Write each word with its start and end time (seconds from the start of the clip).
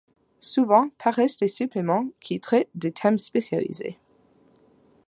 Souvent, 0.39 0.89
paraissent 0.97 1.37
des 1.37 1.47
suppléments 1.47 2.09
qui 2.21 2.39
traitent 2.39 2.71
des 2.73 2.91
thèmes 2.91 3.19
spécialisés. 3.19 3.99